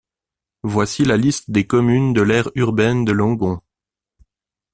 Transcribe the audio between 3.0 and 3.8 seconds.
de Langon.